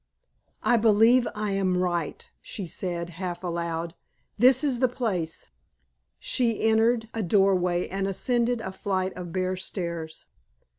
"I 0.63 0.77
believe 0.77 1.27
I 1.35 1.51
am 1.51 1.77
right," 1.77 2.27
she 2.41 2.65
said, 2.65 3.11
half 3.21 3.43
aloud. 3.43 3.93
"This 4.35 4.63
is 4.63 4.79
the 4.79 4.87
place." 4.87 5.51
She 6.17 6.63
entered 6.63 7.07
a 7.13 7.21
doorway 7.21 7.87
and 7.87 8.07
ascended 8.07 8.61
a 8.61 8.71
flight 8.71 9.13
of 9.13 9.31
bare 9.31 9.55
stairs. 9.55 10.25